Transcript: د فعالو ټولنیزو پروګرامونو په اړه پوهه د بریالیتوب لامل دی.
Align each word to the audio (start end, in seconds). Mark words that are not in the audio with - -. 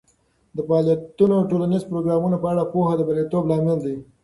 د 0.55 0.57
فعالو 0.67 0.93
ټولنیزو 1.49 1.89
پروګرامونو 1.91 2.37
په 2.43 2.47
اړه 2.53 2.69
پوهه 2.73 2.93
د 2.97 3.01
بریالیتوب 3.07 3.43
لامل 3.51 3.77
دی. 3.85 3.95